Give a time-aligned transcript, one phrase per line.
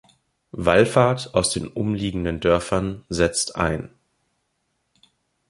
[0.53, 3.93] Wallfahrt aus den umliegenden Dörfern setzt ein.